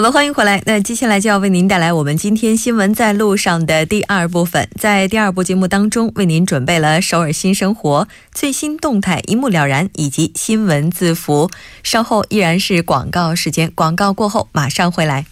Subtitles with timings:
[0.00, 0.62] 好了，欢迎回来。
[0.64, 4.66] 那接下来就要为您带来我们今天新闻在路上的第二部分。
[4.80, 11.50] 在第二部节目当中，为您准备了首尔新生活最新动态一目了然，以及新闻字符。
[11.82, 15.26] 稍后依然是广告时间，广告过后马上回来。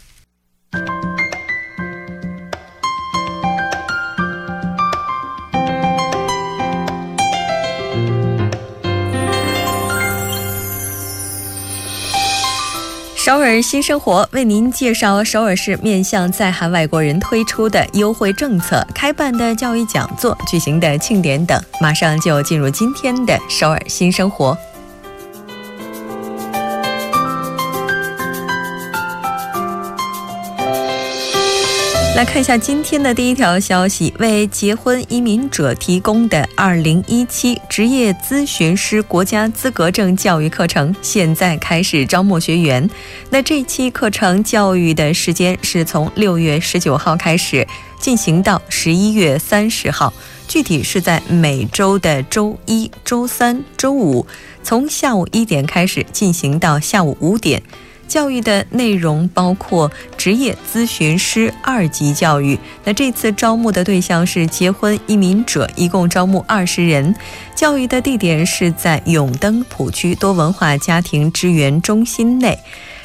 [13.29, 21.63] 首尔新生活为您介绍首尔市面向在韩外国人推出的优惠政策、开办的教育讲座、举行的庆典等。
[21.79, 24.57] 马上就进入今天的首尔新生活。
[32.19, 42.91] 来看一下今天的第一条消息：为结婚移民者提供的2017职业咨询师国家资格证教育课程，现在开始招募学员。
[43.31, 47.65] 那这期课程教育的时间是从6月19号开始，
[48.01, 50.13] 进行到11月30号，
[50.49, 54.27] 具体是在每周的周一、周三、周五，
[54.65, 57.63] 从下午一点开始进行到下午五点。
[58.09, 62.59] 教育的内容包括职业咨询师二级教育。
[62.83, 67.15] 那这次招募的对象是结婚移民者，一共招募二十人。
[67.55, 72.59] 教育的地点是在永登浦区多文化家庭支援中心内。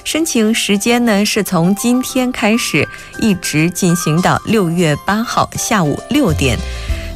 [0.04, 2.88] 申请时间呢是从今天开始，
[3.20, 6.58] 一直进行到六月八号下午六点。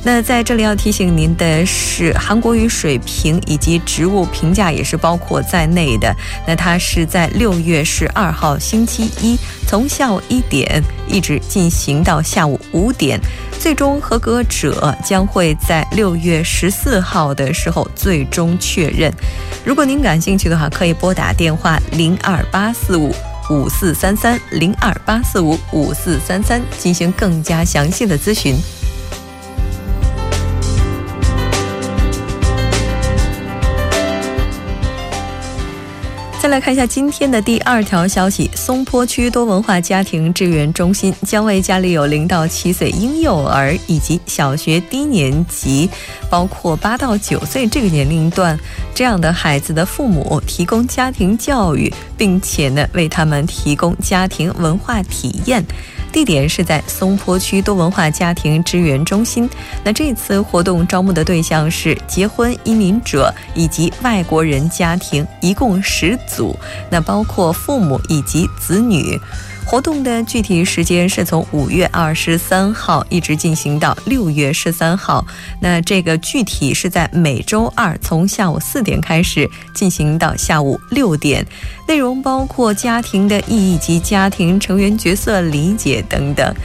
[0.08, 6.16] 那在这里要提醒您的是，韩国语水平以及职务评价也是包括在内的。
[6.48, 9.38] 那它是在六月十二号星期一，
[9.68, 13.20] 从下午一点一直进行到下午五点，
[13.60, 19.14] 最终合格者将会在六月十四号的时候最终确认。
[19.66, 23.14] 如果您感兴趣的话，可以拨打电话零二八四五
[23.50, 28.56] 五四三三零二八四五五四三三进行更加详细的咨询。
[36.48, 45.90] 再来看一下今天的第二条消息：松坡区多文化家庭支援中心将为家里有零到七岁婴幼儿以及小学低年级，
[46.30, 48.58] 包括八到九岁这个年龄段
[48.96, 55.62] 这样的孩子的父母提供家庭教育，并且呢为他们提供家庭文化体验。
[56.18, 59.48] 地点是在松坡区多文化家庭支援中心。
[59.84, 66.58] 那这次活动招募的对象是结婚移民者以及外国人家庭，一共十组，
[66.90, 69.16] 那包括父母以及子女。
[69.70, 75.26] 活动的具体时间是从五月二十三号一直进行到六月十三号。
[75.60, 81.46] 那这个具体是在每周二从下午四点开始进行到下午六点，
[81.86, 86.56] 内容包括家庭的意义及家庭成员角色理解等等。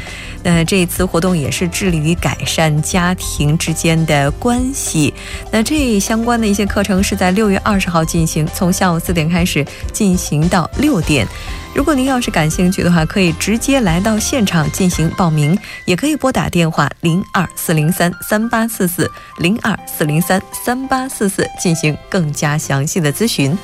[0.42, 5.12] 那这一次活动也是致力于改善家庭之间的关系。
[5.50, 11.26] 那这相关的一些课程是在六月二十号进行，从下午四点开始进行到六点。
[11.74, 23.56] 如果您要是感兴趣的话，可以直接来到现场进行报名，也可以拨打电话零二四零三三八四四零二四零三三八四四进行更加详细的咨询。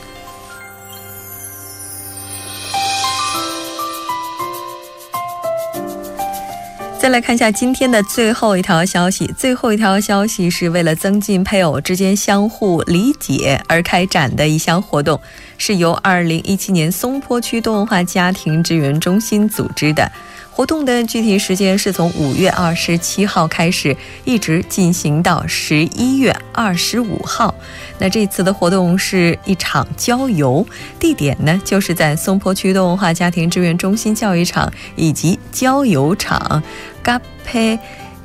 [7.08, 9.26] 再来看一下今天的最后一条消息。
[9.28, 15.18] 最后一条消息是为了增进配偶之间相互理解而开展的一项活动，
[15.56, 20.12] 是由2017年松坡区多文化家庭支援中心组织的。
[20.58, 27.54] 活动的具体时间是从五月二十七号开始，一直进行到十一月二十五号。
[28.00, 30.66] 那这次的活动是一场郊游，
[30.98, 36.60] 地点呢就是在松坡区的文化家庭志愿中心教育场以及郊游场。
[37.04, 37.78] 嘎佩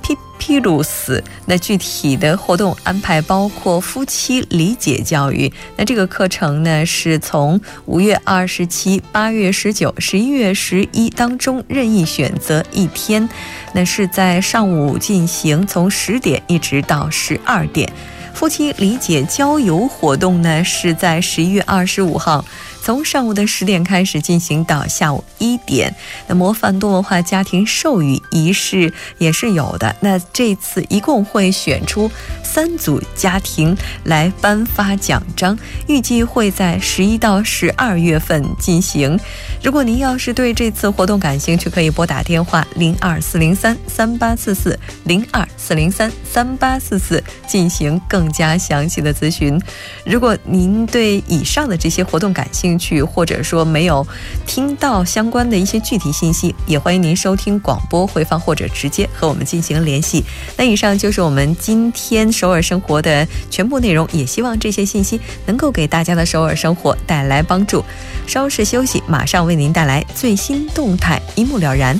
[0.03, 1.23] P P 鲁斯。
[1.45, 5.51] 那具体的活动安排包括夫妻理解教育。
[5.75, 13.27] 那这个课程呢，是从五月二十七、八月十九、十一月十一当中任意选择一天。
[13.73, 17.91] 那是在上午进行，从十点一直到十二点。
[18.33, 22.43] 夫妻理解郊游活动呢，是在十一月二十五号。
[22.83, 25.95] 从上午的十点开始进行到下午一点，
[26.27, 29.95] 那模范多文化家庭授予仪式也是有的。
[30.01, 32.11] 那这次一共会选出
[32.43, 35.57] 三组家庭来颁发奖章，
[35.87, 39.17] 预计会在十一到十二月份进行。
[39.63, 49.57] 如果您要是对这次活动感兴趣，可以拨打电话零二四零三三八四四零二四零三三八四四进行更加详细的咨询。
[50.05, 54.05] 如果您对以上的这些活动感兴趣，去或者说没有
[54.45, 60.23] 听到相关的一些具体信息，也欢迎您收听广播回放或者直接和我们进行联系。
[60.57, 67.83] 那以上就是我们今天首尔生活的全部内容，也希望这些信息能够给大家的首尔生活带来帮助。
[68.25, 71.99] 稍事休息，马上为您带来最新动态，一目了然。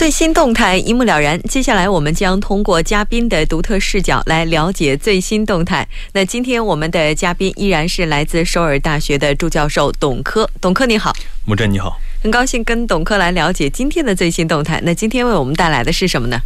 [0.00, 1.38] 最新动态一目了然。
[1.42, 5.86] 接下来，我们将通过嘉宾的独特视角来了解最新动态。
[6.14, 10.48] 那今天我们的嘉宾依然是来自首尔大学的助教授董科。
[10.58, 11.12] 董科你好，
[11.44, 14.80] 木真你好，很高兴跟董科来了解今天的最新动态。
[14.84, 16.40] 那今天为我们带来的是什么呢？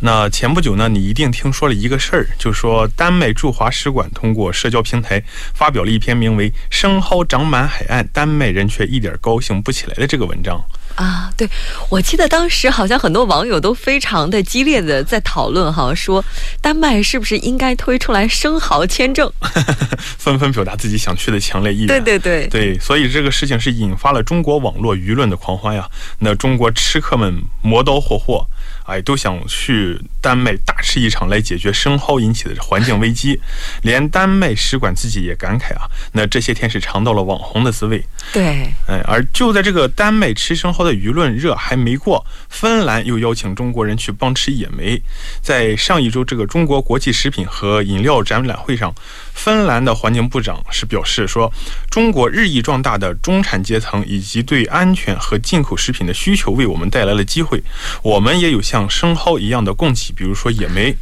[0.00, 5.22] 那前不久呢，你一定听说了一个事儿，就是说丹麦驻华使馆通过社交平台
[5.54, 10.60] 发表了一篇名为《生蚝长满海岸，丹麦人却一点高兴不起来》的这个文章。
[10.96, 11.48] 啊，对，
[11.88, 16.24] 我记得当时好像很多网友都非常的激烈的在讨论哈，说
[16.60, 19.30] 丹麦是不是应该推出来生蚝签证，
[20.18, 21.86] 纷纷表达自己想去的强烈意愿。
[21.86, 25.88] 对对对对，所以这个事情是引发了中国网络舆论的狂欢呀。
[26.18, 28.46] 那中国吃客们磨刀霍霍。
[28.86, 33.40] 哎，都想去丹麦大吃一场来解决生蚝引起的环境危机，
[33.82, 38.00] 连丹麦使馆自己也感慨啊，那这些天是尝到了网红的滋味。
[38.32, 45.02] 对，哎，而就在这个丹麦吃生蚝的舆论热还没过，芬兰又邀请中国人去帮吃野莓。
[45.42, 48.94] 在上一周这个中国国际食品和饮料展览会上。
[49.34, 51.52] 芬兰的环境部长是表示说，
[51.90, 57.62] 中国日益壮大的中产阶层以及对安全和进口食品的需求为我们带来了机会。
[58.02, 60.96] 我们也有像生蚝一样的供给，比如说野莓，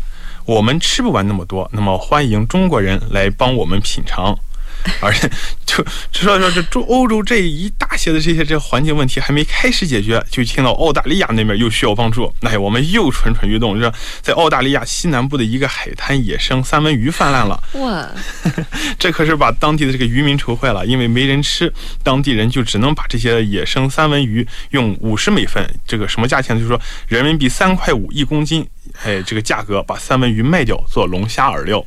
[0.44, 4.36] 我们吃不完那么多，那么欢迎中国人来帮我们品尝。
[5.00, 5.28] 而且，
[5.64, 5.82] 就
[6.12, 17.62] 就说说这中欧洲这一大些的这些这环境问题还没开始解决，就听到澳大利亚那边又需要帮助，哎，我们又蠢蠢欲动，说在澳大利亚西南部的一个海滩，野生三文鱼泛滥了。
[17.74, 18.08] 哇，
[18.98, 26.56] 这可是把当地的这个渔民愁坏了，因为没人吃，当地人就只能把这些野生三文鱼用五十美分，这个什么价钱？
[26.56, 28.66] 就是说人民币三块五一公斤，
[29.02, 31.84] 哎，这个价格把三文鱼卖掉做龙虾饵料。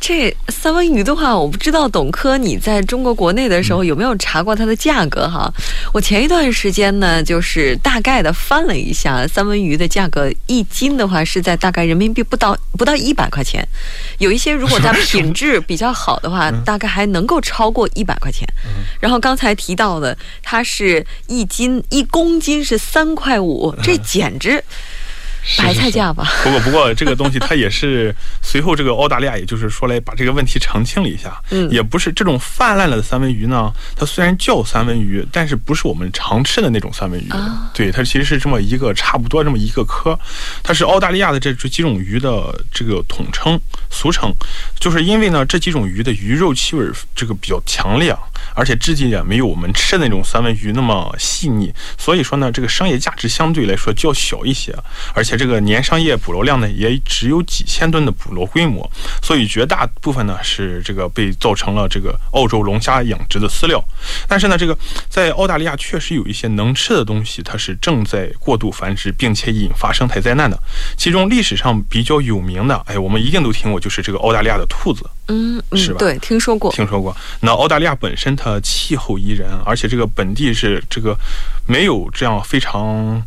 [0.00, 5.52] 这三文鱼的话，我不知道董科你在中国国内的时候有没有查过它的价格哈？
[5.92, 13.62] 我前一段时间呢，就是大概的翻了一下三文鱼的价格，一斤的话是在大概人民币不到不到一百块钱，
[14.18, 18.48] 有一些如果它品质比较好的话，大概还能够超过一百块钱。
[19.00, 24.64] 然后刚才提到的，它是一斤一公斤是三块五，这简直。
[25.58, 26.26] 白菜价吧。
[26.44, 31.40] 不过，不过这个东西它也是随后这个澳大利亚，也就是说来把这个问题澄清了一下。
[31.50, 37.28] 嗯，也不是这种泛滥了的三文鱼呢，它虽然叫三文鱼，但是不是我们常吃的那种三文鱼。
[37.72, 40.18] 对，它其实是这么一个差不多这么一个科，
[40.62, 43.58] 它是澳大利亚的这这几种鱼的这个统称
[43.90, 44.30] 俗称，
[44.78, 48.14] 就是因为呢这几种鱼的鱼肉气味这个比较强烈，
[48.54, 54.76] 而且质地也没有我们吃的那种三文鱼那么细腻，所以说呢这个商业价值相对来说较小一些，
[55.14, 55.29] 而且。
[55.30, 58.90] 且这个年商业捕捞量呢也只有几千吨的捕捞规模，
[59.22, 63.80] 所以绝大部分呢是这个被造成了这个澳洲龙虾养殖的饲料。
[64.26, 64.76] 但是呢，这个
[65.08, 70.58] 在澳大利亚确实有一些能吃的东西，它是正在过度繁殖，并且引发生态灾难的。
[70.96, 75.08] 其中历史上比较有名的，哎，我们一定都听过，就是这个澳大利亚的兔子。
[75.28, 76.72] 嗯，是吧对，听说过。
[76.72, 77.16] 听说过。
[77.40, 81.16] 那澳大利亚本身它气候宜人，而且这个本地是这个
[81.66, 83.22] 没有这样非常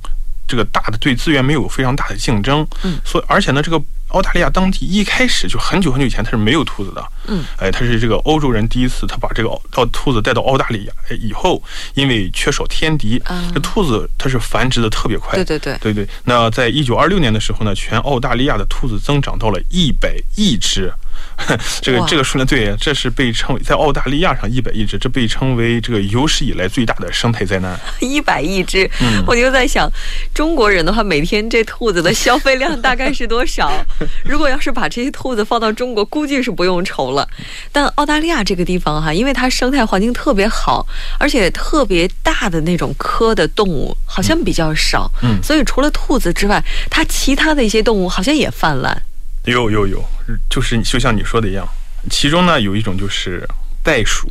[0.53, 11.63] 这个大的对资源没有非常大的竞争，嗯，所以而且呢，这个澳大利亚当地一开始就很久很久以前它是没有兔子的，嗯，哎，它是这个欧洲人第一次他把这个澳澳兔子带到澳大利亚哎以后，
[11.95, 20.93] 因为缺少天敌，嗯这兔子它是繁殖的特别快，对对对，对对，那在一九二六年的时候呢，全澳大利亚的兔子增长到了一百亿只。
[21.81, 27.79] 这个这个数量对，这是被称为在澳大利亚上一百亿只，这被称为这个有史以来最大的生态灾难。
[27.99, 29.89] 一百亿只，嗯我就在想，
[30.33, 33.71] 中国人的话，每天这兔子的消费量大概是多少？
[34.23, 37.27] 如果要是把这些兔子放到中国，估计是不用愁了。
[37.71, 40.85] 但澳大利亚这个地方哈，因为它生态环境特别好，
[41.19, 49.01] 而且特别大的那种科的动物好像比较少，嗯所以除了兔子之外，它其他的一些动物好像也泛滥。
[49.45, 50.03] 有有有，
[50.49, 51.67] 就是就像你说的一样，
[52.09, 53.47] 其中呢有一种就是
[53.83, 54.27] 袋鼠。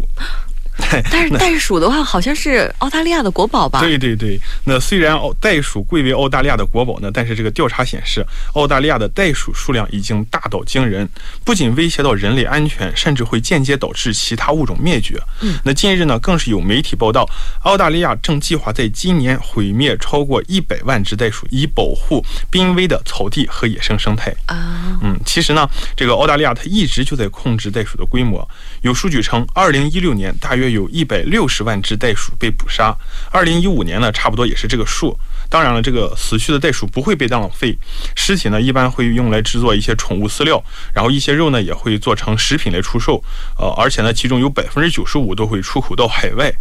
[1.10, 3.80] 但是袋鼠的话，好像是澳大利亚的国宝吧？
[3.80, 8.24] 对对对，那虽然澳袋鼠贵为澳大利亚的国宝呢，但是这个调查显示，
[8.54, 11.08] 澳大利亚的袋鼠数量已经大到惊人，
[11.44, 15.20] 不仅威胁到人类安全，甚至会间接导致其他物种灭绝。
[15.40, 17.28] 嗯，那近日呢，更是有媒体报道，
[17.62, 24.34] 澳大利亚正计划在今年毁灭超过一百万只袋鼠，以保护濒危的草地和野生生态。
[24.46, 28.46] 啊，嗯，其实呢，这个澳大利亚它一直就在控制袋鼠的规模。
[28.82, 32.96] 有数据称，二零一六年大约约有一百六十万只袋鼠被捕杀，
[33.30, 35.18] 二零一五年呢，差不多也是这个数。
[35.50, 37.76] 当然了，这个死去的袋鼠不会被浪费，
[38.14, 40.62] 尸体呢一般会用来制作一些宠物饲料，
[40.94, 43.22] 然后一些肉呢也会做成食品来出售。
[43.58, 46.52] 呃，而且呢，其中有百分之九十五都会出口到海外。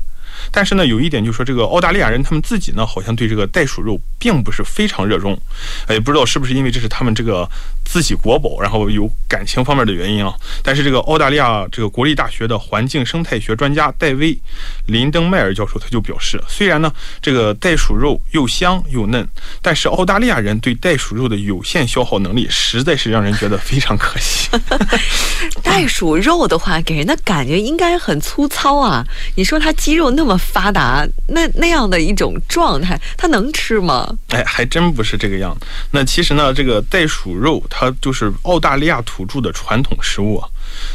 [0.49, 5.37] 但是呢，有一点就是说，这个澳大利亚人他们自己呢，好像对这个袋鼠肉并不是非常热衷，
[5.87, 7.47] 哎，不知道是不是因为这是他们这个
[7.83, 10.33] 自己国宝，然后有感情方面的原因啊。
[10.63, 14.33] 但是这个澳大利亚这个国立大学的环境生态学专家戴维·
[14.85, 19.27] 林登迈尔教授他就表示，虽然呢这个袋鼠肉又香又嫩，
[19.61, 24.49] 但是澳大利亚人对袋鼠肉的有限消耗能力，实在是让人觉得非常可惜。
[25.63, 29.05] 袋鼠肉的话，给人的感觉应该很粗糙啊。
[29.35, 34.07] 你说它肌肉那么发达，那那样的一种状态，它能吃吗？
[34.29, 35.55] 哎，还真不是这个样。
[35.91, 40.43] 那其实呢，这个袋鼠肉它就是澳大利亚土著的传统食物。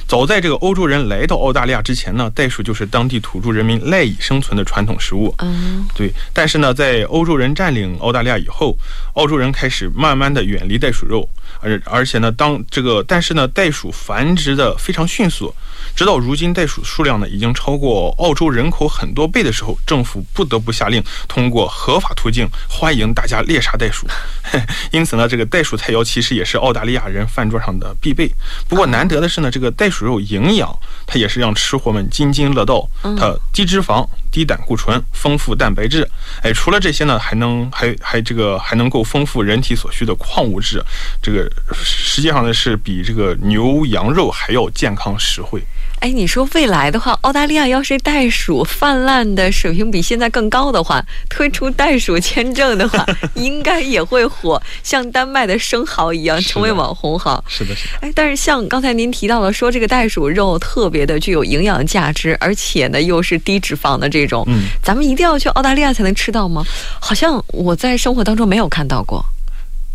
[0.07, 5.35] 早在这个欧洲人来到澳大利亚之前呢，袋鼠就是当地土著人民赖以生存的传统食物。
[5.39, 8.77] 嗯，对，但是呢，在欧洲人占领澳大利亚以后，
[9.15, 11.29] 澳洲人开始慢慢的远离袋鼠肉，
[11.61, 15.55] 而而且呢，当这个但是呢，袋鼠繁殖的非常迅速，
[15.95, 24.07] 直到如今袋鼠数量呢已经超过澳洲人口很多倍的时候，政府不得不下令通过合法途径欢迎大家猎杀袋鼠。
[24.93, 28.31] 因此呢，这个袋鼠菜肴其实也是澳大利亚人饭桌上的必备。
[28.69, 32.89] 不过难得的是呢，这个袋鼠肉营养，它也是让吃货们津津乐道。
[33.03, 36.09] 它低脂肪、低胆固醇、丰富蛋白质。
[36.43, 40.83] 哎，除了这些呢，还能还还这个还能够丰富人体所需的矿物质。
[41.23, 45.63] 这个实际上呢是比这个牛羊肉还要健康实惠。
[46.07, 57.43] 哎，你说未来的话，澳大利亚要是袋鼠泛滥的水平比现在更高的话，推出袋鼠签证的话， 应该也会火，像丹麦的生蚝一样成为网红哈。
[57.49, 57.95] 是的，是的。
[58.03, 66.65] 哎，但是像刚才您提到了，说这个袋鼠肉特别的具有营养价值，而且呢又是低脂肪的这种，嗯，咱们一定要去澳大利亚才能吃到吗？
[67.01, 69.27] 好像我在生活当中没有看到过。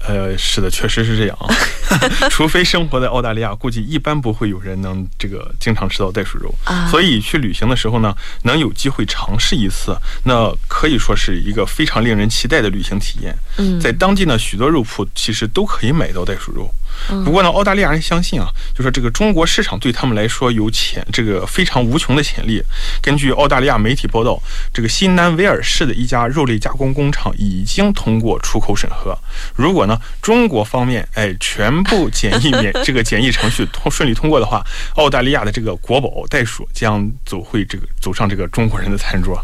[0.08, 1.48] 呃，是的，确实是这样啊。
[2.29, 6.53] 除非生活在澳大利亚，估计一般不会有人能这个经常吃到袋鼠肉。
[6.63, 13.36] 啊所以去旅行的时候呢，能有机会尝试一次，那可以说是一个非常令人期待的旅行体验。
[13.58, 16.70] 嗯在当地呢，许多肉铺其实都可以买到袋鼠肉。
[17.10, 22.62] 嗯不过呢，澳大利亚人相信啊，就说这个中国市场对他们来说有潜这个非常无穷的潜力。
[23.02, 24.42] 根据澳大利亚媒体报道，
[24.74, 29.18] 这个新南威尔士的一家肉类加工工厂已经通过出口审核。
[29.56, 34.64] 如果呢中国方面哎全部检疫免 这个检疫程序通顺利通过的话，
[34.96, 39.44] 澳大利亚的这个国宝袋鼠将走会这个走上这个中国人的餐桌。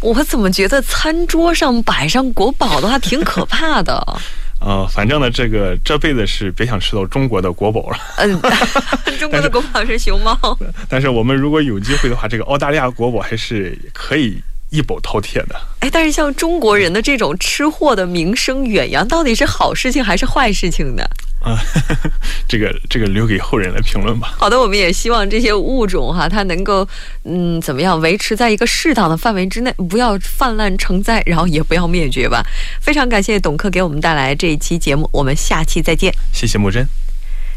[0.00, 4.20] 我怎么觉得餐桌上摆上国宝的话挺可怕的？
[4.60, 7.98] 呃，反正呢，这个这辈子是别想吃到中国的国宝了。
[8.18, 8.38] 嗯，
[9.18, 10.38] 中国的国宝是熊猫。
[10.88, 14.38] 但是我们如果有机会的话，这个澳大利亚国宝还是可以
[14.68, 15.58] 一饱饕餮的。
[15.80, 21.02] 哎，但是像中国人的这种吃货的名声远扬，到底是好事情还是坏事情呢？
[21.40, 21.58] 啊，
[22.46, 24.34] 这个这个留给后人来评论吧。
[24.38, 26.86] 好的，我们也希望这些物种哈，它能够
[27.24, 32.42] 嗯怎么样维持在一个适当的范围之内，不要泛滥成灾，然后也不要灭绝吧。
[32.80, 36.14] 非常感谢董克给我们带来这一期节目，我们下期再见。
[36.32, 36.86] 谢谢木真。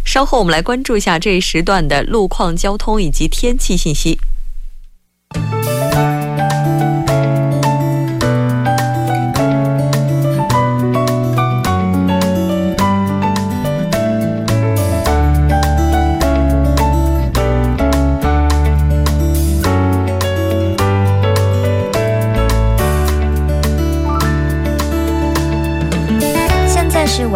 [0.05, 4.19] 稍后我们来关注一下这一时段的路况、交通以及天气信息。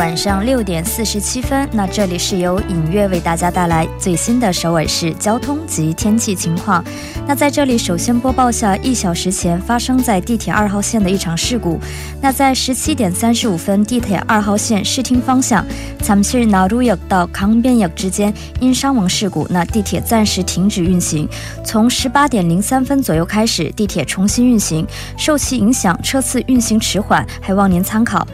[0.03, 6.83] 晚上六点四十七分，那这里是由影月为大家带来最新的首尔市交通及天气情况。
[7.27, 11.79] 那在这里首先播报下一小时前发生在地铁二号线的一场事故。
[12.21, 15.65] 那在十七点三十五分，地铁二号线视听方向
[16.01, 21.29] 参실纳루역到康边역之间因伤亡事故，那地铁暂时停止运行。
[21.65, 24.87] 从十八点零三分左右开始，地铁重新运行。
[25.17, 28.27] 受其影响，车次运行迟缓，还望您参考。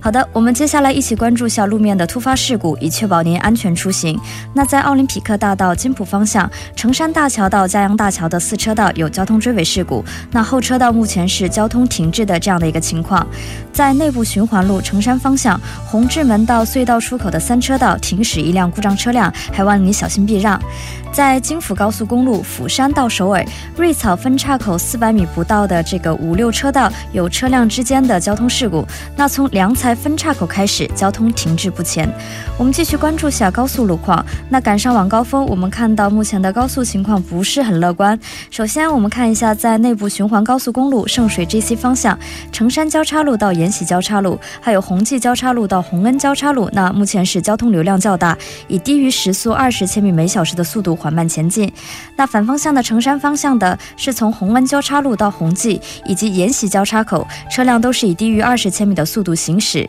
[0.00, 4.18] 好的，我们接下来一起关注下路面的突发事故，以确保您安全出行。
[4.54, 13.26] 那在奥林匹克大道金浦方向，成山大桥到嘉阳大桥的四车道有交通追尾事故，那后车道目前是交通停滞的这样的一个情况。
[13.72, 20.60] 在内部循环路成山方向，红志门到隧道出口的三车道停驶一辆故障车辆，还望您小心避让。
[21.12, 23.42] 在京釜高速公路釜山到首尔
[23.74, 28.86] 瑞草分岔口四百米不到的这个五六车道有车辆之间的交通事故，
[29.16, 32.12] 那从良才分岔口开始交通停滞不前。
[32.58, 34.26] 我们继续关注下高速路况。
[34.48, 38.18] 那赶上晚高峰，我们看到目前的高速情况不是很乐观。
[38.50, 42.18] 首先，我们看一下在内部循环高速公路圣水 GC 方向
[42.50, 50.96] 成山交叉路到延禧交叉路，还有红济交叉路到洪恩交叉路，那目前是交通流量较大，以低于时速二十千米每小时的速度。
[50.96, 51.72] 缓慢前进。
[52.16, 59.75] 那反方向的成山方向的是从红恩交叉路到红济以及延禧交叉口，车辆都是以低于二十千米的速度行驶。
[59.76, 59.86] 예.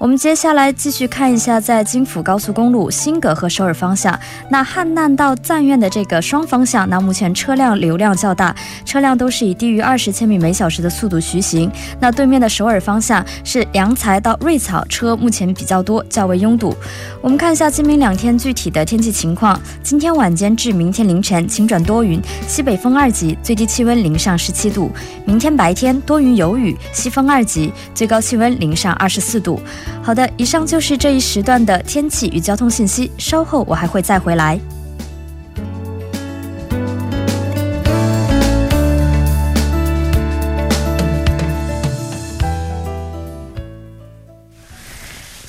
[0.00, 11.70] 我们接下来继续看一下，在京釜高速公路新葛和首尔方向，那汉南到赞苑的这个双方向，那目前车辆流量较大，车辆都是以低于二十千米每小时的速度徐行。
[12.00, 16.74] 那对面的首尔方向是阳才到瑞草，车目前比较多，较为拥堵。
[17.20, 19.60] 我们看一下今明两天具体的天气情况。
[19.82, 24.90] 今天晚间至明天凌晨晴转多云，西北风二级，最低气温零上十七度。
[25.26, 29.60] 明天白天多云有雨，西风二级，最高气温零上二十四度。
[30.02, 33.10] 好的，以上就是这一时段的天气与交通信息。
[33.18, 34.58] 稍后我还会再回来。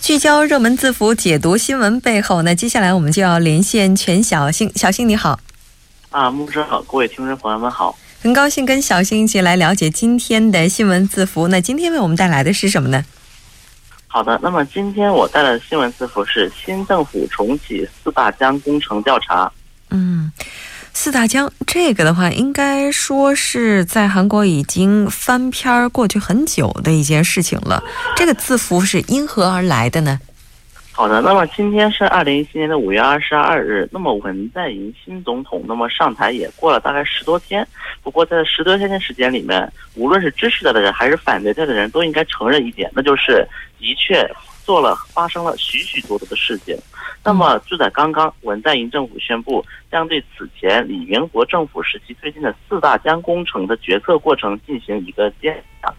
[0.02, 2.42] 聚焦热门字符，解读新闻背后。
[2.42, 5.40] 那接下来我们就要连线全小星，小星你好。
[6.10, 7.98] 啊，牧师好，各位听众朋友们好。
[8.22, 11.48] 很高兴跟小星一起来了解今天的新闻字符。
[11.48, 13.06] 那今天为我们带来的是什么呢？
[14.14, 19.50] 好的，那么今天我带来的新闻字符是新政府重启四大江工程调查。
[19.90, 20.30] 嗯，
[20.92, 27.82] 四大江这个的话，应该说是在韩国已经翻篇过去很久的一件事情了。
[28.18, 30.20] 这个字符是因何而来的呢？
[30.94, 37.68] 好的，那么今天是二零一七年的五月二十二日，那么文在寅新总统那么上台也过了大概十多天，
[38.04, 43.48] 不过在十多天的时间里面，无论是支持他的人还是反对他的人都应该承认一点，那就是。
[43.82, 44.24] 的确
[44.64, 46.78] 做了，发生了许许多多的事情。
[47.24, 55.92] 那么就在刚刚，文在寅政府宣布将对此前李元国政府时期推进的四大江工程的决策过程进行一个检查。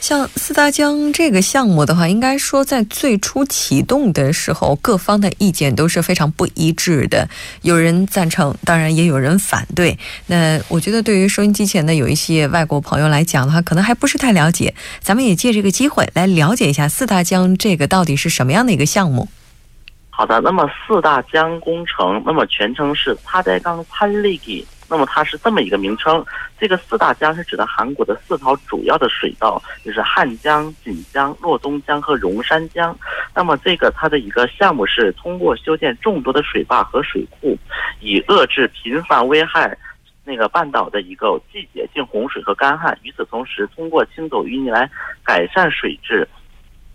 [0.00, 7.28] 像四大江这个项目的话，应该说在最初启动的时候，各方的意见都是非常不一致的，
[7.62, 9.98] 有人赞成，当然也有人反对。
[10.26, 19.28] 那我觉得对于收音机前的有一些外国朋友来讲的话，可能还不是太了解，咱们也借这个机会来了解一下四大江这个到底是什么样的一个项目。
[20.08, 26.22] 好的，那么四大江工程，那么全称是帕代钢潘利吉那么它是这么一个名称，
[26.58, 32.94] 这个四大江是指的韩国的四条主要的水道，就是汉江、锦江、洛东江和荣山江。
[33.32, 37.56] 那么这个它的一个项目是通过修建众多的水坝和水库，
[38.00, 39.78] 以遏制频繁危害
[40.24, 42.98] 那个半岛的一个季节性洪水和干旱。
[43.02, 44.90] 与此同时，通过清走淤泥来
[45.22, 46.28] 改善水质。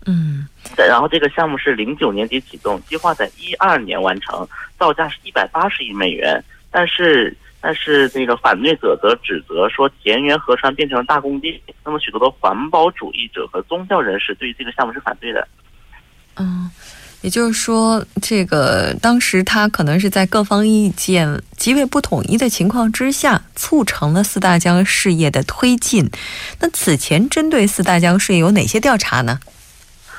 [0.04, 4.46] 嗯，然后这个项目是零九年底启动，计划在一二年完成，
[4.78, 6.38] 造价是一百八十亿美元，
[6.70, 7.34] 但是。
[7.66, 11.60] 但是那个反对者则指责说田园河川变成了大工地。
[11.84, 15.48] 那么许多的环保主义者和宗教人士对于这个项目是反对的。
[16.36, 16.70] 嗯。
[17.22, 26.08] 也就是说，这个当时他可能是在各方意见极为不统一的情况之下，促成了四大江事业的推进。
[26.60, 29.40] 那此前针对四大江事业有哪些调查呢？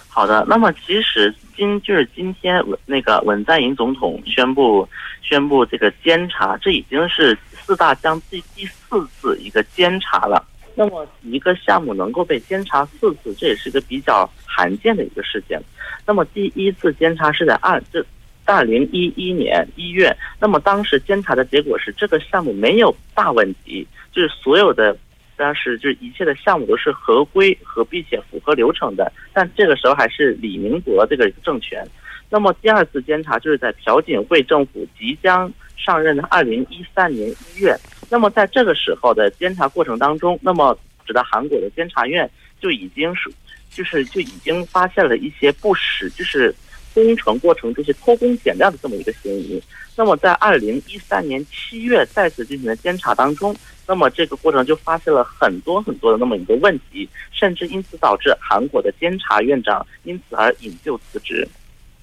[0.10, 4.88] 好的，那么其实今就是今天那个文在寅总统宣布
[5.22, 10.46] 宣布这个监察，这已经是四大江第第四次一个监察了。
[10.76, 15.60] 那么一个项目能够被监察四次，这也是一个比较罕见的一个事件。
[16.06, 18.06] 那么第一次监察是在二这
[18.46, 24.96] 二零一一年一月，那么当时监察的结果是这个项目没有大问题，就是所有的
[25.38, 29.12] 当时就是一切的项目都是合规和并且符合流程的。
[29.32, 31.88] 但这个时候还是李明博这个政权。
[32.30, 37.74] 那么第二次监察就是在朴槿惠政府即将上任的二零一三年一月。
[38.10, 43.32] 那么在这个时候的监察过程当中，那么指的韩国的监察院就已经是。
[43.70, 46.56] 就是就已经发现了一些不实，就是
[46.98, 49.62] 工程过程这些偷工减料的这么一个嫌疑。
[49.96, 53.56] 那么在二零一三年七月再次进行的监察当中，
[53.86, 61.48] 那么这个过程就发现了很多很多的那么一个问题，甚至因此导致韩国的监察院长因此而引咎辞职。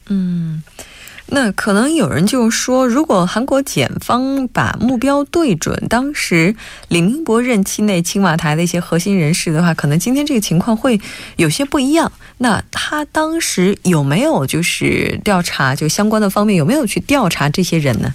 [0.08, 0.62] 嗯。
[1.26, 6.54] 那可能有人就说，如果韩国检方把目标对准当时
[6.88, 11.00] 李明博任期内青瓦台的一些核心人士的话，可能今天这个情况会
[11.36, 12.12] 有些不一样。
[12.38, 18.12] 那他当时有没有就是调查，就相关的方面有没有去调查这些人呢？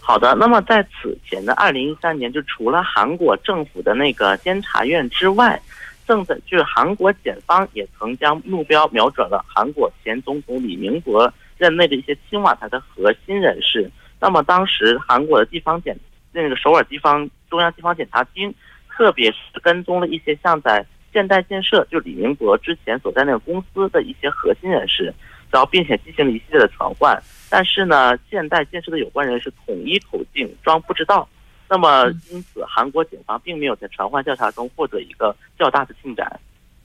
[0.00, 5.58] 好的，那么在此前的二零一三年，就除了韩国政府的那个监察院之外，
[6.06, 11.32] 正在就是韩国检方也曾将目标瞄准了韩国前总统李明博。
[11.58, 13.90] 任内的一些青瓦台的核心人士，
[14.20, 15.94] 那么当时韩国的地方检
[16.32, 18.54] 那个首尔地方中央地方检察厅，
[18.88, 25.12] 特别是跟踪了一些像在现代建设就李明博之前所在那个公司的一些核心人士，
[25.50, 31.28] 然后并且进行了一系列的传唤，但是呢，现代建设的有关人士统一口径，装不知道。
[31.70, 36.40] 那么因此，韩国警方并没有在传唤调查中获得一个较大的进展。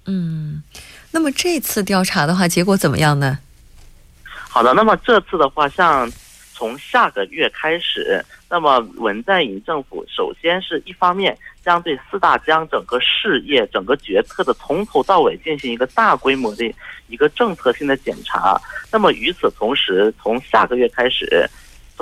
[0.05, 0.61] 嗯，
[1.11, 3.39] 那么这次调查的话，结果怎么样呢？
[4.53, 6.07] 好的，那么这次的话，像
[6.53, 11.35] 从下个月开始，那么文在寅政府首先是一方面
[11.65, 16.71] 将对四大江整个事业、整个决策的从头到尾进行一个大规模的
[17.07, 18.61] 一个政策性的检查。
[18.91, 21.49] 那么与此同时，从下个月开始。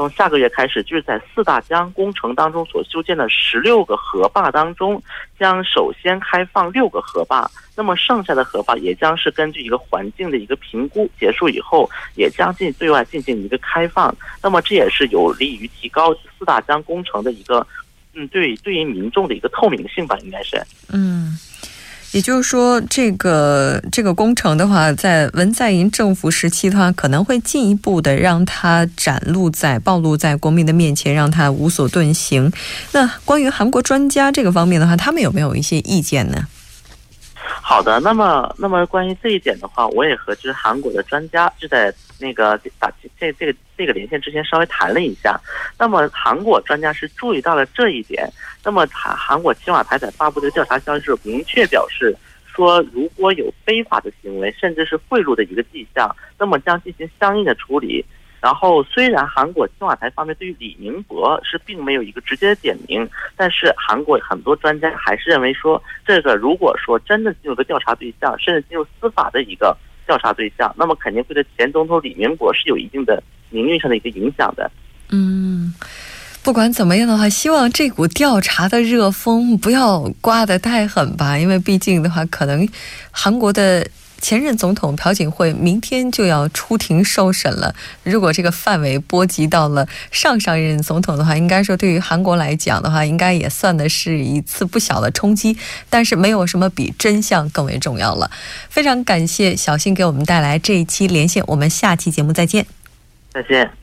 [0.01, 4.99] 从下个月开始，就是在四大江工程当中所修建的十六个河坝当中，
[5.37, 14.11] 将首先开放六个河坝，那么剩下的河坝也将是根据一个环境的一个评估结束以后，也将进对外进行一个开放。
[14.41, 17.67] 那么这也是有利于提高四大江工程的一个，
[18.15, 20.59] 嗯，对对于民众的一个透明性吧，应该是，
[20.91, 21.37] 嗯。
[22.11, 32.51] 也就是说，这个这个工程的话，在文在寅政府时期的话，可能会进一步的让它展露在暴露在国民的面前，让它无所遁形。
[32.91, 36.45] 那关于韩国专家这个方面的话，他们有没有一些意见呢？
[37.61, 45.39] 好的，那么那么关于这一点的话，我也和就是韩国的专家就在那个打这这个这个连线之前稍微谈了一下。
[45.77, 48.29] 那么韩国专家是注意到了这一点。
[48.63, 58.05] 那么韩韩国青瓦台在发布的调查消息时，明确表示说，如果有非法的行为，甚至是贿赂的一个迹象，那么将进行相应的处理。
[58.41, 69.77] 然后，虽然韩国青瓦台方面对于李明博是并没有一个直接的点名，但是韩国很多专家还是认为说，这个如果说真的进入个调查对象，甚至进入司法的一个
[70.07, 74.71] 调查对象，那么肯定会对前总统李明博是有一定的名誉上的一个影响的。
[75.11, 75.71] 嗯，
[76.41, 82.67] 不管怎么样的话，希望这股调查的热风不要刮得太狠吧，因为毕竟的话，可能
[83.11, 83.87] 韩国的。
[84.21, 87.73] 前任总统朴槿惠明天就要出庭受审了。
[88.03, 95.57] 如果这个范围波及到了上上任总统的话，应该说对于韩国来讲的话，应该也算的是一次不小的冲击。
[95.89, 98.29] 但是没有什么比真相更为重要了。
[98.69, 102.65] 非常感谢小新给我们带来这一期连线，我们下期节目再见。
[103.33, 103.80] 再见。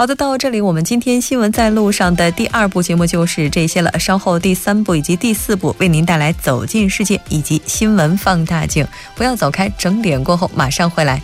[0.00, 3.98] 好的，到这里我们今天新闻在路上的第二部节目就是这些了。
[3.98, 11.20] 稍后第三部以及第四部为您带来走进世界以及新闻放大镜，不要走开，整点过后马上回来。